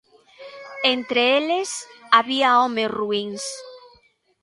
[0.95, 1.69] Entre eles
[2.17, 3.43] había homes ruíns.